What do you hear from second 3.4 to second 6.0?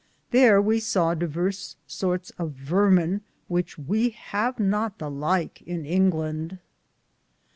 which we have not the like in